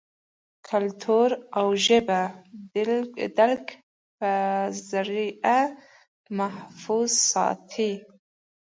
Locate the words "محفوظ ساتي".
6.37-7.91